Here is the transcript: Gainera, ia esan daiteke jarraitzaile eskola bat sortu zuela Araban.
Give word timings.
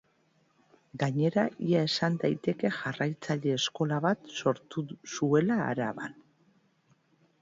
Gainera, 1.01 1.43
ia 1.67 1.83
esan 1.89 2.17
daiteke 2.23 2.71
jarraitzaile 2.77 3.53
eskola 3.59 4.01
bat 4.07 4.33
sortu 4.39 4.85
zuela 5.17 5.63
Araban. 5.67 6.21